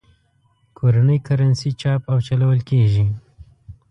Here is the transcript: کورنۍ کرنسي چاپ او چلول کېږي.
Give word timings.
کورنۍ 0.77 1.19
کرنسي 1.27 1.69
چاپ 1.81 2.01
او 2.11 2.17
چلول 2.27 2.59
کېږي. 2.69 3.05